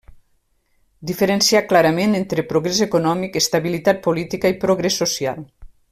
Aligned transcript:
Diferenciar 1.09 1.61
clarament 1.73 2.17
entre 2.21 2.45
progrés 2.53 2.81
econòmic, 2.87 3.39
estabilitat 3.45 4.03
política 4.09 4.53
i 4.55 4.61
progrés 4.65 4.99
social. 5.05 5.47